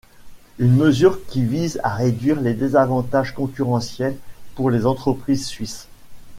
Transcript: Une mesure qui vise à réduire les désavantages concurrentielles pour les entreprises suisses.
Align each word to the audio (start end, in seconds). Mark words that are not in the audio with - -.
Une 0.57 0.75
mesure 0.75 1.23
qui 1.27 1.43
vise 1.45 1.79
à 1.83 1.93
réduire 1.93 2.41
les 2.41 2.55
désavantages 2.55 3.35
concurrentielles 3.35 4.17
pour 4.55 4.71
les 4.71 4.87
entreprises 4.87 5.45
suisses. 5.45 5.87